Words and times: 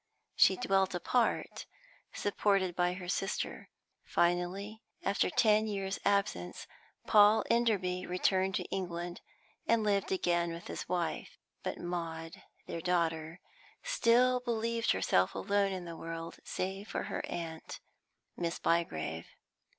She 0.35 0.57
dwelt 0.57 0.95
apart, 0.95 1.67
supported 2.11 2.75
by 2.75 2.93
her 2.93 3.07
sister. 3.07 3.69
Finally, 4.03 4.81
after 5.03 5.29
ten 5.29 5.67
years' 5.67 5.99
absence, 6.03 6.65
Paul 7.05 7.43
Enderby 7.51 8.07
returned 8.07 8.55
to 8.55 8.63
England, 8.71 9.21
and 9.67 9.83
lived 9.83 10.11
again 10.11 10.53
with 10.53 10.65
his 10.65 10.89
wife. 10.89 11.37
But 11.61 11.77
Maud, 11.77 12.41
their 12.65 12.81
daughter, 12.81 13.41
still 13.83 14.39
believed 14.39 14.89
herself 14.91 15.35
alone 15.35 15.71
in 15.71 15.85
the 15.85 15.95
world, 15.95 16.39
save 16.43 16.87
for 16.87 17.03
her 17.03 17.23
aunt, 17.27 17.79
Miss 18.35 18.57
Bygrave. 18.57 19.27